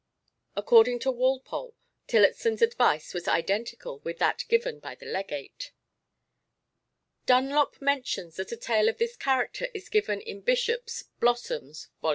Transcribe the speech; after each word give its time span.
According 0.55 0.97
to 1.01 1.11
Walpole, 1.11 1.75
Tillotson's 2.07 2.63
advice 2.63 3.13
was 3.13 3.27
identical 3.27 3.99
with 3.99 4.17
that 4.17 4.45
given 4.49 4.79
by 4.79 4.95
the 4.95 5.05
Legate. 5.05 5.73
Dunlop 7.27 7.79
mentions 7.79 8.37
that 8.37 8.51
a 8.51 8.57
tale 8.57 8.89
of 8.89 8.97
this 8.97 9.15
character 9.15 9.67
is 9.75 9.89
given 9.89 10.19
in 10.19 10.41
Byshop's 10.41 11.03
Blossoms 11.19 11.89
(vol. 12.01 12.09